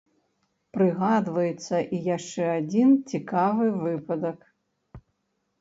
[0.77, 4.39] Прыгадваецца і яшчэ адзін цікавы выпадак.